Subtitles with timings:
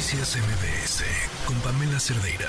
[0.00, 1.04] Noticias MBS
[1.46, 2.48] con Pamela Cerdeira.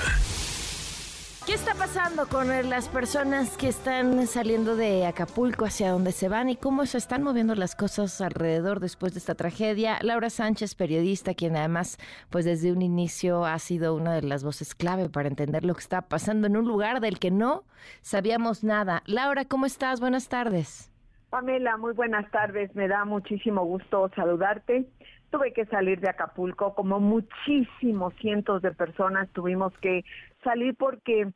[1.44, 6.48] ¿Qué está pasando con las personas que están saliendo de Acapulco hacia donde se van
[6.48, 9.98] y cómo se están moviendo las cosas alrededor después de esta tragedia?
[10.00, 11.98] Laura Sánchez, periodista, quien además,
[12.30, 15.80] pues desde un inicio ha sido una de las voces clave para entender lo que
[15.80, 17.64] está pasando en un lugar del que no
[18.00, 19.02] sabíamos nada.
[19.04, 20.00] Laura, ¿cómo estás?
[20.00, 20.91] Buenas tardes.
[21.32, 22.74] Pamela, muy buenas tardes.
[22.74, 24.84] Me da muchísimo gusto saludarte.
[25.30, 30.04] Tuve que salir de Acapulco, como muchísimos cientos de personas tuvimos que
[30.44, 31.32] salir porque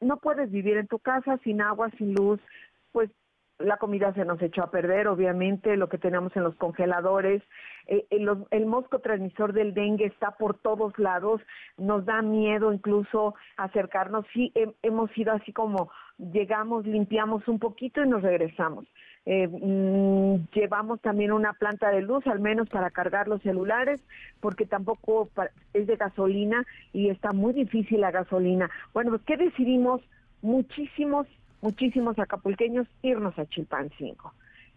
[0.00, 2.40] no puedes vivir en tu casa sin agua, sin luz,
[2.92, 3.10] pues
[3.58, 7.42] la comida se nos echó a perder, obviamente, lo que tenemos en los congeladores,
[7.86, 11.40] eh, el, el, mosco transmisor del dengue está por todos lados,
[11.76, 14.52] nos da miedo incluso acercarnos, sí
[14.82, 18.86] hemos ido así como llegamos, limpiamos un poquito y nos regresamos.
[19.26, 24.00] Eh, mm, llevamos también una planta de luz, al menos para cargar los celulares,
[24.40, 25.30] porque tampoco
[25.72, 28.70] es de gasolina y está muy difícil la gasolina.
[28.92, 30.02] Bueno, pues, ¿qué decidimos?
[30.42, 31.26] Muchísimos,
[31.62, 34.32] muchísimos acapulqueños irnos a Chilpancingo.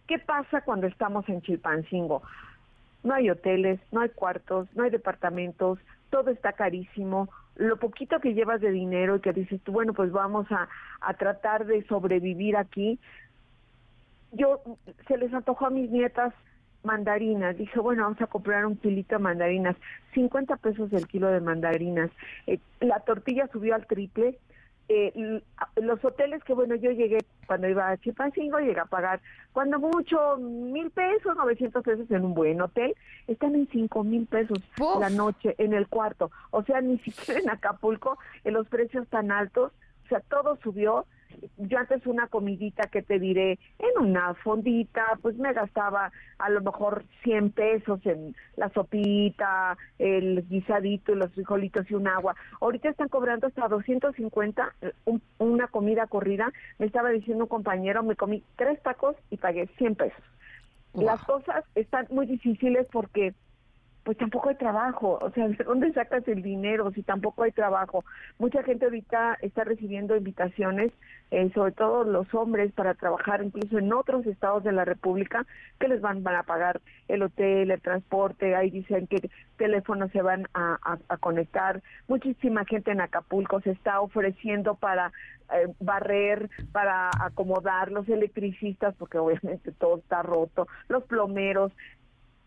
[0.06, 2.22] ¿Qué pasa cuando estamos en Chilpancingo?
[3.02, 5.78] No hay hoteles, no hay cuartos, no hay departamentos,
[6.10, 7.28] todo está carísimo.
[7.56, 10.68] Lo poquito que llevas de dinero y que dices tú, bueno, pues vamos a,
[11.00, 12.98] a tratar de sobrevivir aquí,
[14.32, 14.60] yo
[15.06, 16.34] se les antojó a mis nietas
[16.82, 17.56] mandarinas.
[17.56, 19.76] Dije, bueno, vamos a comprar un kilito de mandarinas.
[20.14, 22.10] 50 pesos el kilo de mandarinas.
[22.46, 24.38] Eh, la tortilla subió al triple.
[24.90, 25.42] Eh,
[25.76, 29.20] los hoteles que, bueno, yo llegué cuando iba a Chipancingo, llegué a pagar,
[29.52, 32.94] cuando mucho, mil pesos, 900 pesos en un buen hotel,
[33.26, 34.58] están en cinco mil pesos
[34.98, 36.30] la noche en el cuarto.
[36.50, 39.72] O sea, ni siquiera en Acapulco, en los precios tan altos,
[40.04, 41.04] o sea, todo subió
[41.58, 46.60] yo antes una comidita que te diré en una fondita, pues me gastaba a lo
[46.60, 52.34] mejor 100 pesos en la sopita, el guisadito, los frijolitos y un agua.
[52.60, 54.74] Ahorita están cobrando hasta 250
[55.38, 56.52] una comida corrida.
[56.78, 60.24] Me estaba diciendo un compañero, me comí tres tacos y pagué 100 pesos.
[60.94, 63.34] Las cosas están muy difíciles porque
[64.08, 68.06] pues tampoco hay trabajo, o sea, ¿de dónde sacas el dinero si tampoco hay trabajo?
[68.38, 70.92] Mucha gente ahorita está recibiendo invitaciones,
[71.30, 75.44] eh, sobre todo los hombres, para trabajar incluso en otros estados de la República,
[75.78, 80.22] que les van, van a pagar el hotel, el transporte, ahí dicen que teléfonos se
[80.22, 80.78] van a,
[81.20, 81.82] conectar.
[82.06, 85.12] Muchísima gente en Acapulco se está ofreciendo para
[85.52, 91.72] eh, barrer, para acomodar los electricistas, porque obviamente todo está roto, los plomeros,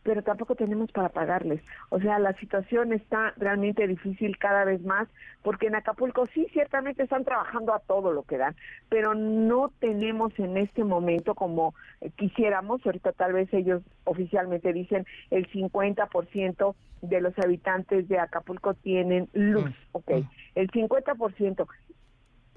[0.03, 1.61] pero tampoco tenemos para pagarles.
[1.89, 5.07] O sea, la situación está realmente difícil cada vez más,
[5.43, 8.55] porque en Acapulco sí, ciertamente están trabajando a todo lo que dan,
[8.89, 11.73] pero no tenemos en este momento como
[12.15, 19.27] quisiéramos, ahorita tal vez ellos oficialmente dicen el 50% de los habitantes de Acapulco tienen
[19.33, 19.73] luz, mm.
[19.93, 20.11] ok,
[20.55, 21.67] el 50%,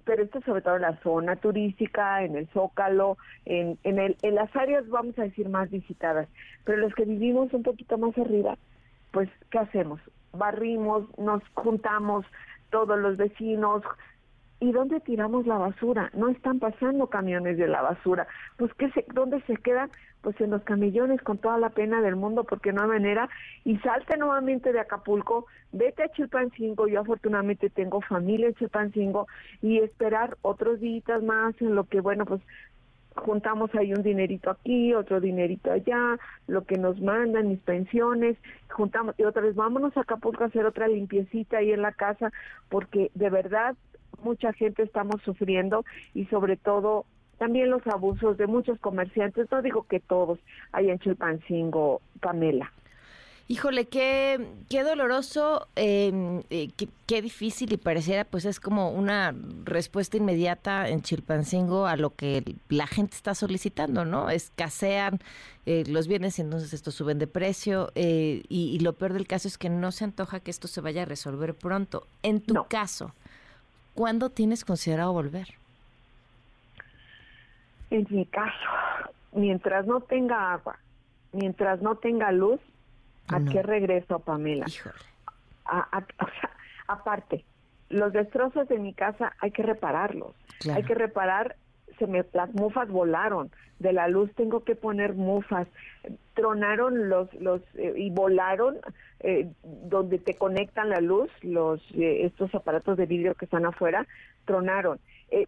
[0.05, 4.35] pero esto sobre todo en la zona turística, en el Zócalo, en, en, el, en
[4.35, 6.29] las áreas, vamos a decir, más visitadas.
[6.65, 8.57] Pero los que vivimos un poquito más arriba,
[9.13, 10.01] pues, ¿qué hacemos?
[10.33, 12.27] Barrimos, nos juntamos
[12.71, 13.83] todos los vecinos,
[14.61, 16.11] ¿Y dónde tiramos la basura?
[16.15, 18.27] No están pasando camiones de la basura.
[18.57, 19.91] Pues ¿qué se, ¿dónde se quedan?
[20.25, 23.29] Pues en los camillones con toda la pena del mundo porque no hay manera.
[23.65, 26.89] Y salte nuevamente de Acapulco, vete a Chilpancingo.
[26.89, 29.29] Yo afortunadamente tengo familia en Chilpancingo
[29.61, 32.41] y esperar otros días más en lo que, bueno, pues
[33.17, 38.39] juntamos ahí un dinerito aquí, otro dinerito allá, lo que nos mandan, mis pensiones,
[38.71, 42.33] juntamos y otra vez vámonos a Acapulco a hacer otra limpiecita ahí en la casa,
[42.71, 43.77] porque de verdad
[44.23, 45.85] mucha gente estamos sufriendo
[46.15, 47.05] y sobre todo
[47.39, 50.39] también los abusos de muchos comerciantes, no digo que todos,
[50.73, 52.73] hay en Chilpancingo, Pamela.
[53.47, 56.71] Híjole, qué, qué doloroso, em, eh,
[57.07, 59.35] qué, difícil y pareciera pues es como una
[59.65, 64.31] respuesta inmediata en Chilpancingo a lo que la gente está solicitando, ¿no?
[64.31, 65.21] Escasean
[65.67, 69.47] eh, los bienes y entonces estos suben de precio eh, y, lo peor del caso
[69.47, 72.07] es que no se antoja que esto se vaya a resolver pronto.
[72.23, 73.13] En tu caso,
[73.95, 75.55] ¿Cuándo tienes considerado volver?
[77.95, 78.69] En mi caso,
[79.31, 80.81] mientras no tenga agua,
[81.31, 82.61] mientras no tenga luz,
[83.29, 84.67] ¿a qué regreso, Pamela?
[84.67, 84.97] Híjole.
[86.89, 87.45] aparte,
[87.91, 90.35] los destrozos de mi casa hay que repararlos.
[90.75, 91.55] Hay que reparar,
[91.99, 95.67] se me, las mufas volaron, de la luz tengo que poner mufas,
[96.35, 98.77] tronaron los, los eh, y volaron
[99.21, 104.07] eh, donde te conectan la luz, los eh, estos aparatos de vidrio que están afuera,
[104.45, 104.99] tronaron.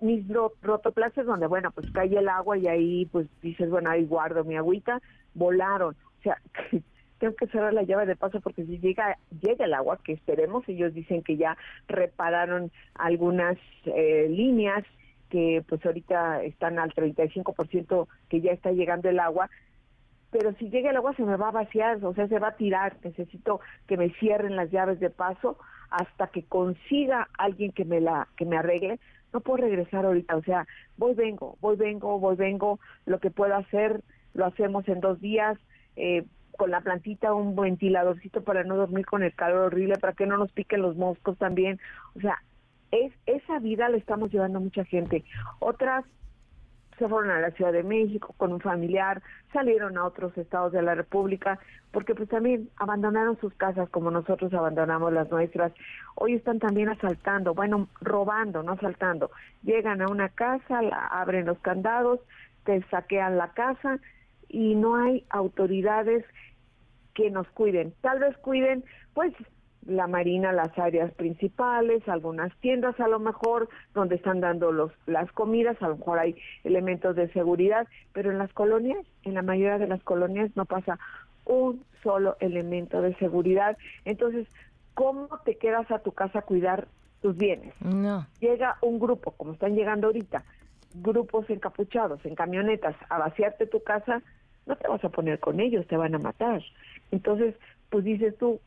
[0.01, 0.27] mis
[0.63, 4.57] rotoplastes donde, bueno, pues cae el agua y ahí pues dices, bueno, ahí guardo mi
[4.57, 5.01] agüita,
[5.35, 5.95] volaron.
[6.19, 6.41] O sea,
[7.19, 10.69] tengo que cerrar la llave de paso porque si llega, llega el agua, que esperemos,
[10.69, 11.57] ellos dicen que ya
[11.89, 14.85] repararon algunas eh, líneas
[15.31, 19.51] que pues ahorita están al 35% que ya está llegando el agua,
[20.31, 22.57] pero si llega el agua se me va a vaciar, o sea, se va a
[22.57, 25.59] tirar, necesito que me cierren las llaves de paso
[25.91, 28.99] hasta que consiga alguien que me la que me arregle,
[29.33, 33.55] no puedo regresar ahorita, o sea, voy vengo, voy vengo, voy vengo, lo que puedo
[33.55, 34.03] hacer
[34.35, 35.59] lo hacemos en dos días,
[35.97, 36.25] eh,
[36.57, 40.37] con la plantita un ventiladorcito para no dormir con el calor horrible, para que no
[40.37, 41.81] nos piquen los moscos también,
[42.15, 42.43] o sea,
[43.05, 45.25] es esa vida la estamos llevando mucha gente.
[45.59, 46.05] Otras
[46.99, 49.23] se fueron a la Ciudad de México con un familiar,
[49.53, 51.59] salieron a otros estados de la República,
[51.91, 55.73] porque pues también abandonaron sus casas como nosotros abandonamos las nuestras.
[56.15, 59.31] Hoy están también asaltando, bueno, robando, no asaltando.
[59.63, 62.21] Llegan a una casa, abren los candados,
[62.65, 63.99] te saquean la casa
[64.49, 66.25] y no hay autoridades
[67.15, 67.95] que nos cuiden.
[68.01, 68.85] Tal vez cuiden,
[69.15, 69.33] pues,
[69.87, 75.31] la marina las áreas principales, algunas tiendas a lo mejor donde están dando los las
[75.33, 79.79] comidas, a lo mejor hay elementos de seguridad, pero en las colonias, en la mayoría
[79.79, 80.99] de las colonias no pasa
[81.45, 83.77] un solo elemento de seguridad.
[84.05, 84.49] Entonces,
[84.95, 86.89] ¿cómo te quedas a tu casa a cuidar
[87.23, 87.75] tus bienes?
[87.81, 88.27] No.
[88.41, 90.45] Llega un grupo, como están llegando ahorita,
[90.95, 94.23] grupos encapuchados en camionetas a vaciarte tu casa,
[94.67, 96.63] no te vas a poner con ellos, te van a matar.
[97.13, 97.55] Entonces,
[97.89, 98.61] pues dices tú,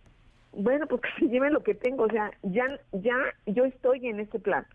[0.60, 4.20] bueno, pues que se lleven lo que tengo, o sea, ya, ya yo estoy en
[4.20, 4.66] este plan,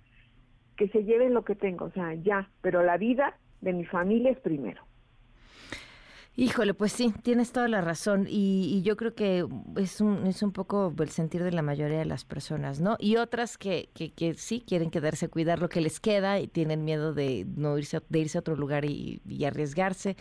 [0.76, 4.32] que se lleven lo que tengo, o sea, ya, pero la vida de mi familia
[4.32, 4.82] es primero.
[6.36, 9.46] Híjole, pues sí, tienes toda la razón y, yo creo que
[9.76, 12.96] es un, es un poco el sentir de la mayoría de las personas, ¿no?
[12.98, 16.48] Y otras que, que, que sí quieren quedarse a cuidar lo que les queda y
[16.48, 20.16] tienen miedo de no irse, de irse a otro lugar y, arriesgarse,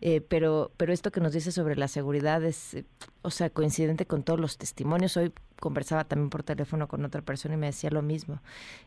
[0.00, 2.82] eh, pero, pero esto que nos dice sobre la seguridad es,
[3.22, 5.16] o sea, coincidente con todos los testimonios.
[5.16, 8.40] Hoy conversaba también por teléfono con otra persona y me decía lo mismo.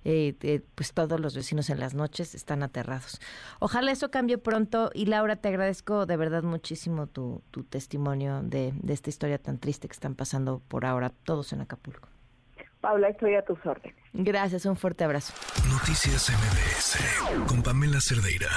[0.03, 3.19] Eh, eh, pues todos los vecinos en las noches están aterrados.
[3.59, 8.73] Ojalá eso cambie pronto y Laura, te agradezco de verdad muchísimo tu, tu testimonio de,
[8.75, 12.07] de esta historia tan triste que están pasando por ahora todos en Acapulco.
[12.79, 13.95] Paula, estoy a tus órdenes.
[14.13, 15.33] Gracias, un fuerte abrazo.
[15.69, 18.49] Noticias MBS con Pamela Cerdeira.